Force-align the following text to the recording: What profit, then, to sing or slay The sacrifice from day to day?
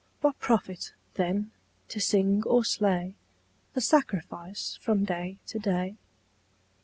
What 0.21 0.39
profit, 0.39 0.93
then, 1.13 1.51
to 1.89 1.99
sing 1.99 2.41
or 2.47 2.65
slay 2.65 3.13
The 3.75 3.81
sacrifice 3.81 4.79
from 4.81 5.05
day 5.05 5.37
to 5.45 5.59
day? 5.59 5.95